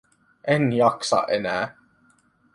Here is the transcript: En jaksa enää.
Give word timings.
En 0.47 0.71
jaksa 0.73 1.21
enää. 1.29 1.75